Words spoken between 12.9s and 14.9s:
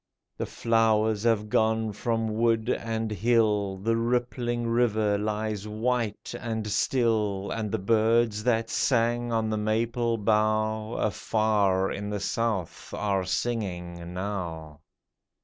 are singing now